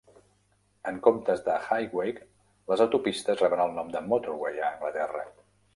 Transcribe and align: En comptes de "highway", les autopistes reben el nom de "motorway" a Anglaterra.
En 0.91 0.95
comptes 1.07 1.43
de 1.49 1.57
"highway", 1.75 2.15
les 2.73 2.83
autopistes 2.87 3.45
reben 3.47 3.65
el 3.69 3.79
nom 3.81 3.95
de 3.99 4.05
"motorway" 4.09 4.61
a 4.65 4.71
Anglaterra. 4.73 5.27